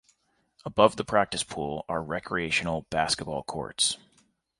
Above 0.65 0.95
the 0.95 1.05
Practice 1.05 1.43
Pool 1.43 1.85
are 1.87 2.01
recreational 2.01 2.87
basketball 2.89 3.43
courts. 3.43 3.97